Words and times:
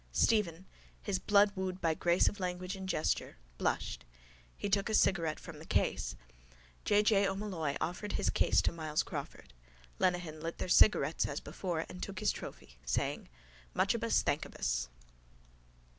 Stephen, 0.13 0.65
his 1.03 1.19
blood 1.19 1.51
wooed 1.55 1.79
by 1.79 1.93
grace 1.93 2.27
of 2.27 2.39
language 2.39 2.75
and 2.75 2.89
gesture, 2.89 3.37
blushed. 3.59 4.03
He 4.57 4.67
took 4.67 4.89
a 4.89 4.95
cigarette 4.95 5.39
from 5.39 5.59
the 5.59 5.65
case. 5.67 6.15
J. 6.85 7.03
J. 7.03 7.27
O'Molloy 7.27 7.75
offered 7.79 8.13
his 8.13 8.31
case 8.31 8.63
to 8.63 8.71
Myles 8.71 9.03
Crawford. 9.03 9.53
Lenehan 9.99 10.41
lit 10.41 10.57
their 10.57 10.69
cigarettes 10.69 11.27
as 11.27 11.39
before 11.39 11.85
and 11.87 12.01
took 12.01 12.19
his 12.19 12.31
trophy, 12.31 12.79
saying: 12.83 13.29
—Muchibus 13.75 14.23
thankibus. 14.23 14.87